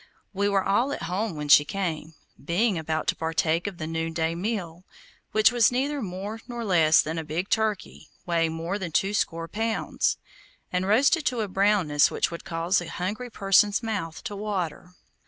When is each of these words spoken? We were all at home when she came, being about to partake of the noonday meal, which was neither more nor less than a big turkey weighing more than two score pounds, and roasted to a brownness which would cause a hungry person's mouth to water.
We 0.33 0.49
were 0.49 0.63
all 0.63 0.91
at 0.93 1.03
home 1.03 1.35
when 1.35 1.47
she 1.47 1.63
came, 1.63 2.15
being 2.43 2.75
about 2.75 3.05
to 3.09 3.15
partake 3.15 3.67
of 3.67 3.77
the 3.77 3.85
noonday 3.85 4.33
meal, 4.33 4.83
which 5.31 5.51
was 5.51 5.71
neither 5.71 6.01
more 6.01 6.41
nor 6.47 6.65
less 6.65 7.03
than 7.03 7.19
a 7.19 7.23
big 7.23 7.49
turkey 7.49 8.09
weighing 8.25 8.53
more 8.53 8.79
than 8.79 8.91
two 8.91 9.13
score 9.13 9.47
pounds, 9.47 10.17
and 10.73 10.87
roasted 10.87 11.23
to 11.27 11.41
a 11.41 11.47
brownness 11.47 12.09
which 12.09 12.31
would 12.31 12.43
cause 12.45 12.81
a 12.81 12.87
hungry 12.87 13.29
person's 13.29 13.83
mouth 13.83 14.23
to 14.23 14.35
water. 14.35 14.95